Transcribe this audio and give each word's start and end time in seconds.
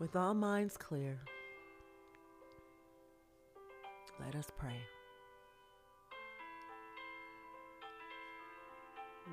With 0.00 0.16
all 0.16 0.34
minds 0.34 0.76
clear, 0.76 1.20
let 4.20 4.34
us 4.34 4.48
pray. 4.58 4.80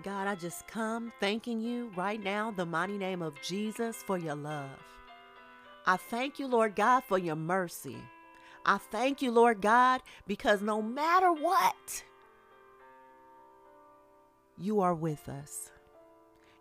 God, 0.04 0.28
I 0.28 0.36
just 0.36 0.68
come 0.68 1.12
thanking 1.20 1.60
you 1.60 1.92
right 1.96 2.22
now, 2.24 2.52
the 2.52 2.66
mighty 2.66 2.98
name 2.98 3.22
of 3.22 3.42
Jesus, 3.42 3.98
for 3.98 4.18
your 4.18 4.36
love. 4.36 4.70
I 5.86 5.98
thank 5.98 6.40
you, 6.40 6.48
Lord 6.48 6.76
God, 6.76 7.04
for 7.04 7.18
your 7.18 7.36
mercy. 7.36 7.98
I 8.66 8.78
thank 8.78 9.22
you, 9.22 9.32
Lord 9.32 9.62
God, 9.62 10.02
because 10.28 10.62
no 10.62 10.82
matter 10.82 11.32
what, 11.32 12.04
you 14.58 14.80
are 14.82 14.94
with 14.94 15.28
us. 15.28 15.72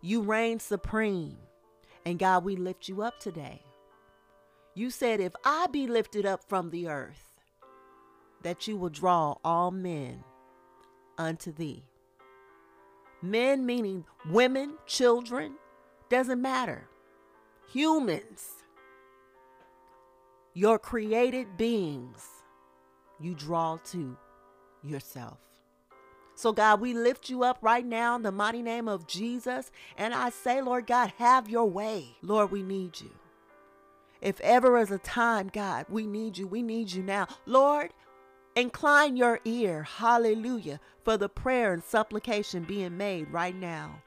You 0.01 0.21
reign 0.21 0.59
supreme. 0.59 1.37
And 2.03 2.17
God, 2.17 2.43
we 2.43 2.55
lift 2.55 2.89
you 2.89 3.03
up 3.03 3.19
today. 3.19 3.61
You 4.73 4.89
said, 4.89 5.19
If 5.19 5.33
I 5.43 5.67
be 5.67 5.87
lifted 5.87 6.25
up 6.25 6.43
from 6.47 6.69
the 6.69 6.87
earth, 6.87 7.31
that 8.43 8.67
you 8.67 8.77
will 8.77 8.89
draw 8.89 9.35
all 9.43 9.71
men 9.71 10.23
unto 11.17 11.51
thee. 11.51 11.83
Men 13.21 13.65
meaning 13.65 14.05
women, 14.29 14.75
children, 14.87 15.55
doesn't 16.09 16.41
matter. 16.41 16.87
Humans, 17.71 18.47
your 20.53 20.79
created 20.79 21.55
beings, 21.57 22.25
you 23.19 23.35
draw 23.35 23.77
to 23.91 24.17
yourself. 24.83 25.37
So, 26.35 26.51
God, 26.51 26.81
we 26.81 26.93
lift 26.93 27.29
you 27.29 27.43
up 27.43 27.59
right 27.61 27.85
now 27.85 28.15
in 28.15 28.23
the 28.23 28.31
mighty 28.31 28.63
name 28.63 28.87
of 28.87 29.05
Jesus. 29.05 29.71
And 29.95 30.13
I 30.13 30.31
say, 30.31 30.61
Lord 30.61 30.87
God, 30.87 31.13
have 31.17 31.47
your 31.47 31.69
way. 31.69 32.15
Lord, 32.23 32.51
we 32.51 32.63
need 32.63 32.99
you. 32.99 33.11
If 34.21 34.39
ever 34.41 34.77
is 34.77 34.91
a 34.91 34.99
time, 34.99 35.49
God, 35.51 35.85
we 35.89 36.05
need 36.05 36.37
you. 36.37 36.47
We 36.47 36.61
need 36.61 36.91
you 36.91 37.01
now. 37.01 37.27
Lord, 37.45 37.91
incline 38.55 39.17
your 39.17 39.39
ear, 39.45 39.83
hallelujah, 39.83 40.79
for 41.03 41.17
the 41.17 41.29
prayer 41.29 41.73
and 41.73 41.83
supplication 41.83 42.63
being 42.63 42.97
made 42.97 43.31
right 43.31 43.55
now. 43.55 44.01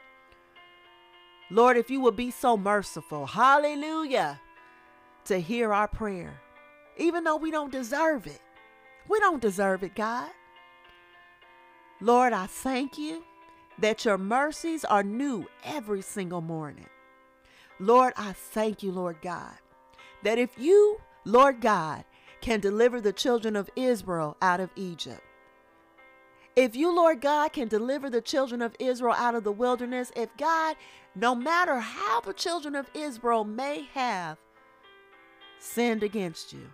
Lord, 1.51 1.77
if 1.77 1.91
you 1.91 2.01
will 2.01 2.13
be 2.13 2.31
so 2.31 2.57
merciful, 2.57 3.27
hallelujah, 3.27 4.41
to 5.25 5.41
hear 5.41 5.73
our 5.73 5.89
prayer, 5.89 6.41
even 6.97 7.25
though 7.25 7.37
we 7.37 7.51
don't 7.51 7.73
deserve 7.73 8.27
it. 8.27 8.41
We 9.09 9.19
don't 9.21 9.43
deserve 9.43 9.83
it, 9.83 9.95
God. 9.95 10.31
Lord, 12.01 12.33
I 12.33 12.47
thank 12.47 12.99
you 12.99 13.25
that 13.79 14.05
your 14.05 14.19
mercies 14.19 14.85
are 14.85 15.03
new 15.03 15.47
every 15.65 16.03
single 16.03 16.41
morning. 16.41 16.87
Lord, 17.79 18.15
I 18.17 18.33
thank 18.33 18.83
you, 18.83 18.93
Lord 18.93 19.17
God, 19.21 19.55
that 20.25 20.39
if 20.39 20.59
you, 20.59 21.01
Lord 21.25 21.61
God, 21.61 22.05
can 22.41 22.61
deliver 22.61 23.01
the 23.01 23.13
children 23.13 23.57
of 23.57 23.71
Israel 23.77 24.37
out 24.43 24.61
of 24.61 24.71
Egypt, 24.77 25.23
if 26.57 26.77
you, 26.77 26.95
Lord 26.95 27.21
God, 27.21 27.53
can 27.53 27.69
deliver 27.69 28.09
the 28.09 28.21
children 28.21 28.63
of 28.63 28.77
Israel 28.79 29.15
out 29.15 29.35
of 29.35 29.45
the 29.45 29.53
wilderness, 29.53 30.13
if 30.15 30.37
God, 30.37 30.77
no 31.15 31.35
matter 31.35 31.81
how 31.81 32.21
the 32.21 32.33
children 32.33 32.75
of 32.75 32.89
Israel 32.95 33.45
may 33.45 33.89
have 33.95 34.39
sinned 35.59 36.03
against 36.03 36.53
you, 36.53 36.71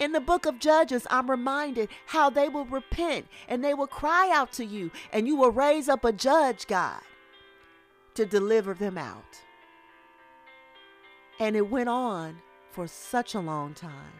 in 0.00 0.10
the 0.10 0.20
book 0.20 0.44
of 0.44 0.58
Judges, 0.58 1.06
I'm 1.08 1.30
reminded 1.30 1.88
how 2.06 2.30
they 2.30 2.48
will 2.48 2.64
repent 2.64 3.26
and 3.48 3.62
they 3.62 3.74
will 3.74 3.86
cry 3.86 4.30
out 4.32 4.52
to 4.54 4.64
you, 4.64 4.90
and 5.12 5.28
you 5.28 5.36
will 5.36 5.52
raise 5.52 5.88
up 5.88 6.04
a 6.04 6.12
judge, 6.12 6.66
God, 6.66 7.00
to 8.14 8.26
deliver 8.26 8.74
them 8.74 8.98
out. 8.98 9.44
And 11.38 11.56
it 11.56 11.68
went 11.70 11.88
on 11.88 12.40
for 12.70 12.86
such 12.86 13.34
a 13.34 13.40
long 13.40 13.74
time. 13.74 14.12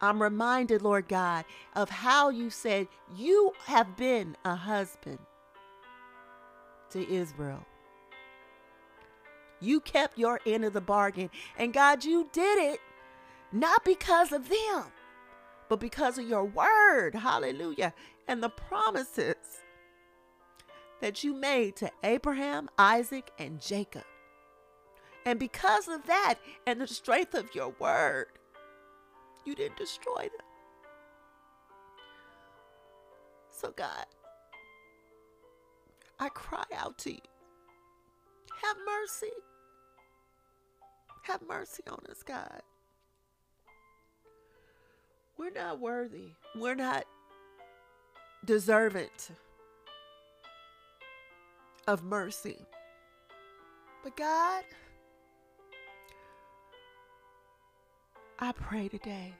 I'm 0.00 0.20
reminded, 0.20 0.82
Lord 0.82 1.08
God, 1.08 1.44
of 1.74 1.88
how 1.88 2.28
you 2.28 2.50
said 2.50 2.88
you 3.16 3.52
have 3.64 3.96
been 3.96 4.36
a 4.44 4.54
husband 4.54 5.18
to 6.90 7.10
Israel. 7.10 7.64
You 9.60 9.80
kept 9.80 10.18
your 10.18 10.40
end 10.44 10.64
of 10.64 10.74
the 10.74 10.80
bargain, 10.80 11.30
and 11.56 11.72
God, 11.72 12.04
you 12.04 12.28
did 12.32 12.58
it 12.58 12.80
not 13.52 13.84
because 13.84 14.32
of 14.32 14.48
them, 14.48 14.84
but 15.68 15.80
because 15.80 16.18
of 16.18 16.28
your 16.28 16.44
word. 16.44 17.14
Hallelujah. 17.14 17.94
And 18.28 18.42
the 18.42 18.50
promises 18.50 19.36
that 21.00 21.24
you 21.24 21.34
made 21.34 21.76
to 21.76 21.90
Abraham, 22.02 22.68
Isaac, 22.78 23.30
and 23.38 23.60
Jacob. 23.60 24.04
And 25.26 25.38
because 25.38 25.88
of 25.88 26.06
that 26.06 26.34
and 26.66 26.80
the 26.80 26.86
strength 26.86 27.34
of 27.34 27.54
your 27.54 27.74
word, 27.78 28.26
you 29.44 29.54
didn't 29.54 29.78
destroy 29.78 30.22
them. 30.22 30.46
So, 33.50 33.72
God, 33.74 34.06
I 36.18 36.28
cry 36.28 36.64
out 36.76 36.98
to 36.98 37.12
you. 37.12 37.20
Have 38.62 38.76
mercy. 38.86 39.32
Have 41.22 41.40
mercy 41.48 41.82
on 41.88 42.00
us, 42.10 42.22
God. 42.22 42.62
We're 45.38 45.50
not 45.50 45.80
worthy. 45.80 46.32
We're 46.54 46.74
not 46.74 47.04
deserving 48.44 49.08
of 51.86 52.02
mercy. 52.02 52.58
But 54.02 54.16
God, 54.16 54.64
I 58.38 58.52
pray 58.52 58.88
today 58.88 59.32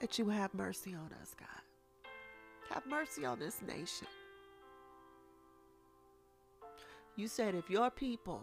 that 0.00 0.18
you 0.18 0.28
have 0.28 0.54
mercy 0.54 0.94
on 0.94 1.10
us, 1.20 1.34
God. 1.38 1.48
Have 2.70 2.86
mercy 2.86 3.24
on 3.24 3.38
this 3.38 3.60
nation. 3.66 4.06
You 7.16 7.28
said 7.28 7.54
if 7.54 7.68
your 7.68 7.90
people 7.90 8.42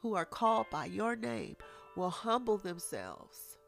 who 0.00 0.14
are 0.14 0.24
called 0.24 0.70
by 0.70 0.86
your 0.86 1.16
name 1.16 1.56
will 1.96 2.10
humble 2.10 2.56
themselves 2.56 3.58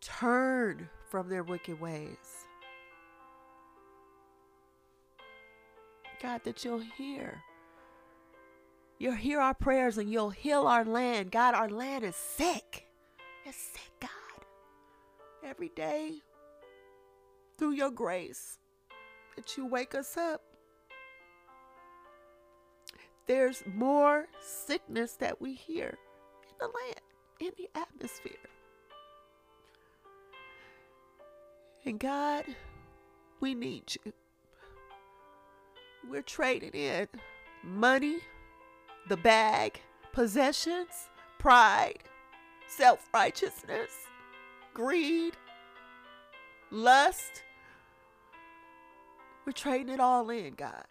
turn 0.00 0.88
from 1.08 1.28
their 1.28 1.44
wicked 1.44 1.80
ways. 1.80 2.46
God, 6.20 6.42
that 6.44 6.64
you'll 6.64 6.80
hear. 6.80 7.40
You'll 9.02 9.14
hear 9.14 9.40
our 9.40 9.52
prayers 9.52 9.98
and 9.98 10.08
you'll 10.08 10.30
heal 10.30 10.68
our 10.68 10.84
land. 10.84 11.32
God, 11.32 11.56
our 11.56 11.68
land 11.68 12.04
is 12.04 12.14
sick. 12.14 12.86
It's 13.44 13.56
sick, 13.56 13.90
God. 13.98 14.44
Every 15.44 15.70
day, 15.70 16.20
through 17.58 17.72
your 17.72 17.90
grace, 17.90 18.60
that 19.34 19.56
you 19.56 19.66
wake 19.66 19.96
us 19.96 20.16
up. 20.16 20.40
There's 23.26 23.64
more 23.74 24.28
sickness 24.40 25.14
that 25.14 25.40
we 25.40 25.54
hear 25.54 25.98
in 26.48 26.54
the 26.60 26.66
land, 26.66 27.00
in 27.40 27.50
the 27.58 27.68
atmosphere. 27.76 28.36
And 31.84 31.98
God, 31.98 32.44
we 33.40 33.56
need 33.56 33.96
you. 34.04 34.12
We're 36.08 36.22
trading 36.22 36.70
in 36.74 37.08
money, 37.64 38.18
the 39.08 39.16
bag, 39.16 39.80
possessions, 40.12 41.10
pride, 41.38 42.04
self 42.68 43.08
righteousness, 43.12 43.90
greed, 44.74 45.36
lust. 46.70 47.42
We're 49.44 49.52
trading 49.52 49.92
it 49.92 50.00
all 50.00 50.30
in, 50.30 50.54
God. 50.54 50.84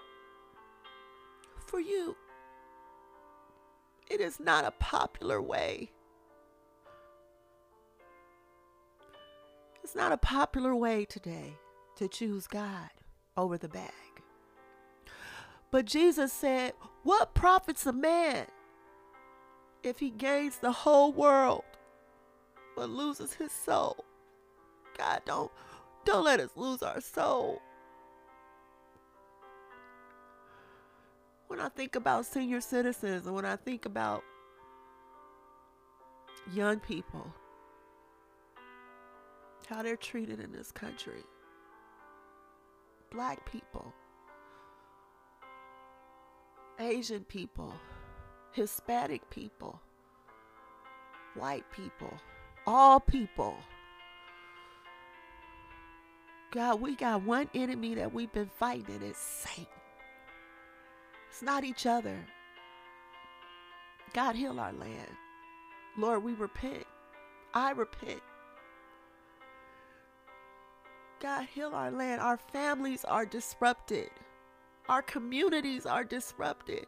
For 1.65 1.79
you. 1.79 2.15
It 4.09 4.19
is 4.19 4.41
not 4.41 4.65
a 4.65 4.71
popular 4.71 5.41
way 5.41 5.91
It's 9.91 9.95
not 9.97 10.13
a 10.13 10.17
popular 10.17 10.73
way 10.73 11.03
today 11.03 11.57
to 11.97 12.07
choose 12.07 12.47
God 12.47 12.91
over 13.35 13.57
the 13.57 13.67
bag. 13.67 13.91
But 15.71 15.85
Jesus 15.85 16.33
said, 16.33 16.73
What 17.03 17.33
profits 17.33 17.85
a 17.85 17.93
man 17.93 18.47
if 19.83 19.99
he 19.99 20.09
gains 20.09 20.57
the 20.57 20.71
whole 20.71 21.11
world 21.11 21.63
but 22.75 22.89
loses 22.89 23.33
his 23.33 23.51
soul? 23.51 24.05
God, 24.97 25.21
don't 25.25 25.51
don't 26.05 26.25
let 26.25 26.39
us 26.39 26.51
lose 26.55 26.83
our 26.83 26.99
soul. 26.99 27.61
When 31.47 31.59
I 31.59 31.69
think 31.69 31.95
about 31.95 32.25
senior 32.25 32.61
citizens 32.61 33.25
and 33.25 33.35
when 33.35 33.45
I 33.45 33.55
think 33.55 33.85
about 33.85 34.23
young 36.53 36.79
people, 36.79 37.33
how 39.71 39.81
they're 39.81 39.95
treated 39.95 40.39
in 40.39 40.51
this 40.51 40.71
country. 40.71 41.23
Black 43.09 43.49
people, 43.49 43.93
Asian 46.81 47.23
people, 47.25 47.73
Hispanic 48.53 49.29
people, 49.29 49.79
white 51.35 51.63
people, 51.71 52.11
all 52.65 52.99
people. 52.99 53.55
God, 56.51 56.81
we 56.81 56.95
got 56.95 57.21
one 57.21 57.49
enemy 57.53 57.93
that 57.95 58.11
we've 58.11 58.33
been 58.33 58.49
fighting, 58.49 58.95
and 58.95 59.03
it's 59.03 59.19
Satan. 59.19 59.67
It's 61.29 61.43
not 61.43 61.63
each 61.63 61.85
other. 61.85 62.17
God, 64.13 64.35
heal 64.35 64.59
our 64.59 64.73
land. 64.73 65.07
Lord, 65.97 66.23
we 66.23 66.33
repent. 66.33 66.83
I 67.53 67.71
repent. 67.71 68.21
God, 71.21 71.45
heal 71.53 71.73
our 71.73 71.91
land. 71.91 72.19
Our 72.19 72.37
families 72.37 73.05
are 73.05 73.25
disrupted. 73.25 74.09
Our 74.89 75.01
communities 75.01 75.85
are 75.85 76.03
disrupted. 76.03 76.85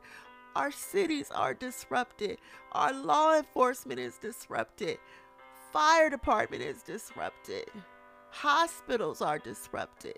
Our 0.56 0.72
cities 0.72 1.32
are 1.34 1.54
disrupted. 1.54 2.38
Our 2.74 2.94
law 2.94 3.38
enforcement 3.38 4.00
is 4.00 4.18
disrupted. 4.18 4.98
Fire 5.72 6.10
department 6.10 6.62
is 6.62 6.84
disrupted. 6.84 7.70
Hospitals 8.30 9.22
are 9.22 9.40
disrupted. 9.40 10.18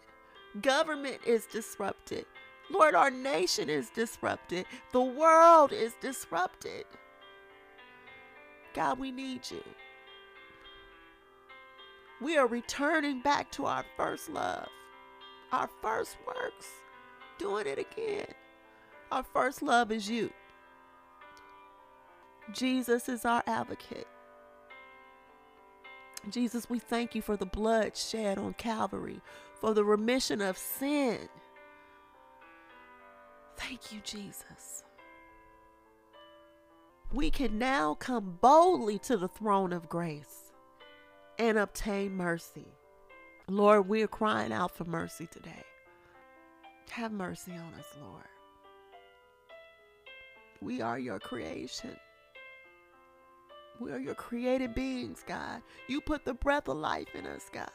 Government 0.62 1.20
is 1.26 1.46
disrupted. 1.46 2.26
Lord, 2.72 2.96
our 2.96 3.12
nation 3.12 3.70
is 3.70 3.90
disrupted. 3.90 4.66
The 4.92 5.02
world 5.02 5.72
is 5.72 5.94
disrupted. 6.02 6.86
God, 8.74 9.00
we 9.00 9.12
need 9.12 9.42
you. 9.50 9.64
We 12.22 12.38
are 12.38 12.48
returning 12.48 13.22
back 13.22 13.52
to 13.54 13.66
our 13.66 13.86
first 13.98 14.30
love, 14.30 14.68
our 15.52 15.70
first 15.82 16.18
works, 16.26 16.68
doing 17.38 17.68
it 17.68 17.80
again. 17.80 18.28
Our 19.12 19.24
first 19.24 19.62
love 19.62 19.92
is 19.92 20.10
you. 20.10 20.32
Jesus 22.52 23.10
is 23.10 23.26
our 23.26 23.44
advocate. 23.48 24.08
Jesus, 26.30 26.70
we 26.70 26.80
thank 26.80 27.14
you 27.14 27.22
for 27.22 27.38
the 27.38 27.46
blood 27.46 27.96
shed 27.96 28.38
on 28.38 28.54
Calvary, 28.54 29.22
for 29.60 29.74
the 29.74 29.86
remission 29.86 30.42
of 30.42 30.58
sin. 30.58 31.30
Thank 33.58 33.92
you, 33.92 34.02
Jesus. 34.04 34.84
We 37.14 37.30
can 37.30 37.58
now 37.58 37.94
come 37.96 38.38
boldly 38.42 39.00
to 39.00 39.18
the 39.18 39.28
throne 39.28 39.72
of 39.72 39.88
grace 39.88 40.52
and 41.38 41.58
obtain 41.58 42.16
mercy. 42.16 42.68
Lord, 43.48 43.88
we 43.88 44.02
are 44.02 44.08
crying 44.08 44.52
out 44.52 44.76
for 44.76 44.86
mercy 44.86 45.28
today. 45.28 45.64
Have 46.92 47.12
mercy 47.12 47.52
on 47.52 47.74
us, 47.78 47.86
Lord. 48.02 48.24
We 50.62 50.82
are 50.82 50.98
your 50.98 51.20
creation. 51.20 51.98
We 53.80 53.92
are 53.92 54.00
your 54.00 54.16
created 54.16 54.74
beings, 54.74 55.24
God. 55.28 55.62
You 55.90 56.00
put 56.00 56.24
the 56.24 56.34
breath 56.34 56.70
of 56.70 56.78
life 56.78 57.14
in 57.14 57.26
us, 57.26 57.50
God. 57.52 57.70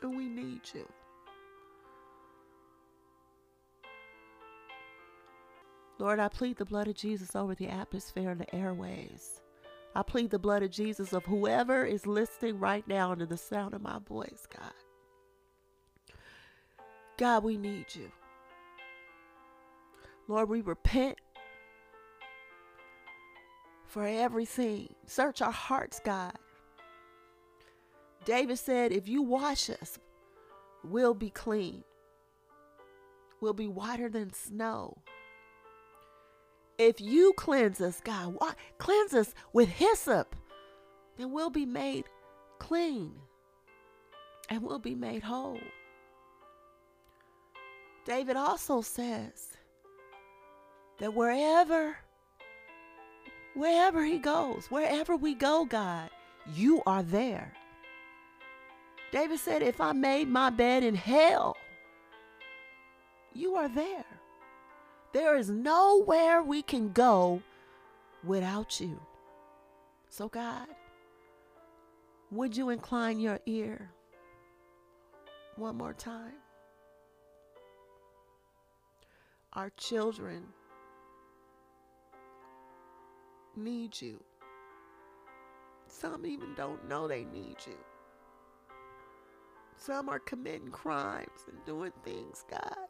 And 0.00 0.16
we 0.16 0.28
need 0.28 0.62
you. 0.74 0.88
Lord, 5.98 6.18
I 6.18 6.28
plead 6.28 6.56
the 6.56 6.64
blood 6.64 6.88
of 6.88 6.96
Jesus 6.96 7.36
over 7.36 7.54
the 7.54 7.68
atmosphere 7.68 8.30
and 8.30 8.40
the 8.40 8.52
airways. 8.54 9.40
I 9.94 10.02
plead 10.02 10.30
the 10.30 10.38
blood 10.38 10.62
of 10.62 10.70
Jesus 10.70 11.12
of 11.12 11.24
whoever 11.26 11.84
is 11.84 12.06
listening 12.06 12.58
right 12.58 12.86
now 12.88 13.12
under 13.12 13.26
the 13.26 13.36
sound 13.36 13.74
of 13.74 13.82
my 13.82 13.98
voice, 13.98 14.46
God. 14.58 14.72
God, 17.16 17.44
we 17.44 17.56
need 17.56 17.86
you. 17.94 18.10
Lord, 20.28 20.48
we 20.48 20.60
repent 20.60 21.18
for 23.86 24.06
everything. 24.06 24.94
Search 25.06 25.42
our 25.42 25.52
hearts, 25.52 26.00
God. 26.02 26.32
David 28.24 28.58
said, 28.58 28.92
If 28.92 29.08
you 29.08 29.22
wash 29.22 29.68
us, 29.68 29.98
we'll 30.84 31.14
be 31.14 31.30
clean. 31.30 31.84
We'll 33.40 33.52
be 33.52 33.68
whiter 33.68 34.08
than 34.08 34.32
snow. 34.32 34.98
If 36.78 37.00
you 37.00 37.34
cleanse 37.36 37.80
us, 37.80 38.00
God, 38.02 38.38
cleanse 38.78 39.12
us 39.14 39.34
with 39.52 39.68
hyssop, 39.68 40.34
then 41.18 41.32
we'll 41.32 41.50
be 41.50 41.66
made 41.66 42.04
clean 42.58 43.12
and 44.48 44.62
we'll 44.62 44.78
be 44.78 44.94
made 44.94 45.22
whole. 45.22 45.58
David 48.04 48.36
also 48.36 48.80
says 48.80 49.56
that 50.98 51.14
wherever 51.14 51.96
wherever 53.54 54.04
he 54.04 54.18
goes, 54.18 54.66
wherever 54.70 55.16
we 55.16 55.34
go, 55.34 55.64
God, 55.64 56.10
you 56.54 56.82
are 56.86 57.02
there. 57.02 57.52
David 59.12 59.38
said, 59.38 59.62
If 59.62 59.80
I 59.80 59.92
made 59.92 60.28
my 60.28 60.50
bed 60.50 60.82
in 60.82 60.94
hell, 60.94 61.56
you 63.34 63.54
are 63.54 63.68
there. 63.68 64.04
There 65.12 65.36
is 65.36 65.50
nowhere 65.50 66.42
we 66.42 66.62
can 66.62 66.92
go 66.92 67.42
without 68.24 68.80
you. 68.80 68.98
So, 70.08 70.28
God, 70.28 70.66
would 72.30 72.56
you 72.56 72.70
incline 72.70 73.20
your 73.20 73.38
ear 73.44 73.90
one 75.56 75.76
more 75.76 75.92
time? 75.92 76.32
Our 79.54 79.70
children 79.76 80.44
need 83.56 84.00
you. 84.00 84.22
Some 85.86 86.24
even 86.24 86.54
don't 86.54 86.88
know 86.88 87.06
they 87.06 87.24
need 87.24 87.56
you. 87.66 87.76
Some 89.76 90.08
are 90.08 90.18
committing 90.18 90.70
crimes 90.70 91.46
and 91.48 91.64
doing 91.66 91.92
things, 92.04 92.44
God 92.50 92.88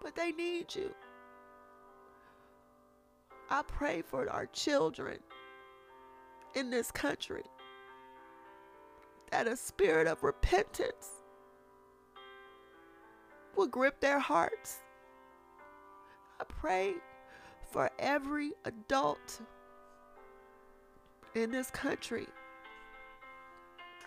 but 0.00 0.14
they 0.14 0.32
need 0.32 0.74
you. 0.74 0.94
I 3.50 3.62
pray 3.62 4.02
for 4.02 4.28
our 4.30 4.46
children 4.46 5.18
in 6.54 6.70
this 6.70 6.90
country 6.90 7.44
that 9.30 9.46
a 9.46 9.56
spirit 9.56 10.06
of 10.06 10.22
repentance 10.22 11.19
will 13.56 13.66
grip 13.66 14.00
their 14.00 14.18
hearts. 14.18 14.78
I 16.40 16.44
pray 16.44 16.94
for 17.70 17.90
every 17.98 18.52
adult 18.64 19.40
in 21.34 21.50
this 21.50 21.70
country. 21.70 22.26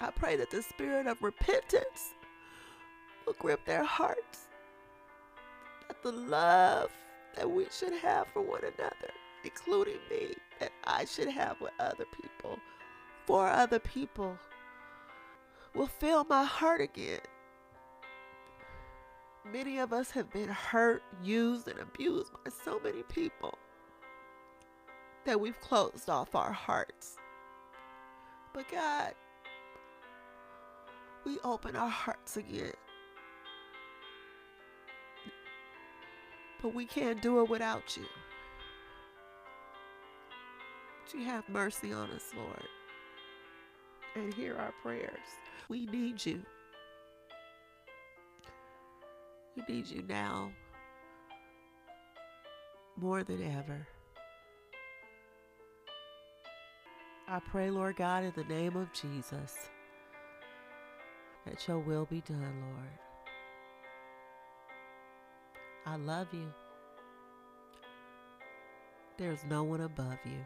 I 0.01 0.11
pray 0.11 0.35
that 0.37 0.51
the 0.51 0.61
spirit 0.61 1.07
of 1.07 1.21
repentance 1.21 2.13
will 3.25 3.35
grip 3.39 3.65
their 3.65 3.83
hearts 3.83 4.47
that 5.87 6.01
the 6.01 6.11
love 6.11 6.91
that 7.35 7.49
we 7.49 7.65
should 7.71 7.93
have 7.93 8.27
for 8.27 8.41
one 8.41 8.61
another, 8.61 9.11
including 9.43 9.97
me, 10.09 10.33
that 10.59 10.71
I 10.83 11.05
should 11.05 11.29
have 11.29 11.59
with 11.61 11.71
other 11.79 12.05
people, 12.21 12.57
for 13.25 13.47
other 13.47 13.79
people, 13.79 14.37
will 15.73 15.87
fill 15.87 16.23
my 16.25 16.43
heart 16.43 16.81
again. 16.81 17.19
Many 19.51 19.79
of 19.79 19.91
us 19.91 20.11
have 20.11 20.31
been 20.31 20.49
hurt, 20.49 21.03
used, 21.21 21.67
and 21.67 21.79
abused 21.79 22.31
by 22.31 22.51
so 22.63 22.79
many 22.83 23.03
people 23.03 23.57
that 25.25 25.39
we've 25.39 25.59
closed 25.59 26.09
off 26.09 26.35
our 26.35 26.51
hearts. 26.51 27.17
But 28.53 28.69
God, 28.71 29.13
we 31.25 31.39
open 31.43 31.75
our 31.75 31.89
hearts 31.89 32.37
again 32.37 32.73
But 36.63 36.73
we 36.73 36.85
can't 36.85 37.21
do 37.21 37.41
it 37.41 37.49
without 37.49 37.97
you. 37.97 38.05
Would 41.03 41.19
you 41.19 41.25
have 41.25 41.47
mercy 41.49 41.91
on 41.91 42.09
us, 42.11 42.31
Lord, 42.33 42.67
and 44.15 44.33
hear 44.33 44.55
our 44.55 44.73
prayers? 44.81 45.11
We 45.67 45.85
need 45.87 46.25
you. 46.25 46.41
We 49.55 49.63
need 49.67 49.87
you 49.87 50.03
now 50.07 50.51
more 52.97 53.23
than 53.23 53.43
ever. 53.57 53.87
I 57.27 57.39
pray, 57.39 57.69
Lord 57.69 57.95
God, 57.95 58.23
in 58.23 58.33
the 58.35 58.43
name 58.43 58.75
of 58.75 58.91
Jesus, 58.93 59.69
that 61.45 61.67
your 61.67 61.79
will 61.79 62.05
be 62.05 62.21
done, 62.21 62.39
Lord. 62.39 62.99
I 65.85 65.95
love 65.97 66.27
you. 66.31 66.51
There's 69.17 69.43
no 69.49 69.63
one 69.63 69.81
above 69.81 70.17
you. 70.25 70.45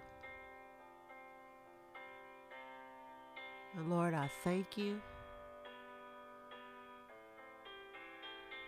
And 3.76 3.90
Lord, 3.90 4.14
I 4.14 4.30
thank 4.44 4.78
you 4.78 5.02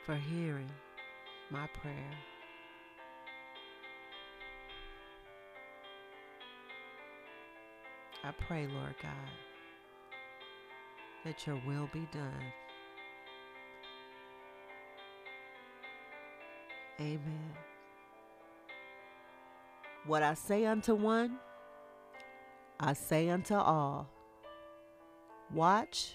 for 0.10 0.16
hearing 0.16 0.72
my 1.52 1.68
prayer. 1.84 1.94
I 8.24 8.32
pray, 8.48 8.68
Lord 8.74 8.96
God, 9.04 9.12
that 11.26 11.46
your 11.46 11.62
will 11.68 11.88
be 11.94 12.08
done. 12.12 12.44
Amen. 17.00 17.54
What 20.08 20.24
I 20.24 20.34
say 20.34 20.66
unto 20.66 20.96
one, 20.96 21.38
I 22.80 22.94
say 22.94 23.30
unto 23.30 23.54
all 23.54 24.10
watch 25.54 26.14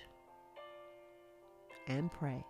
and 1.86 2.12
pray. 2.12 2.44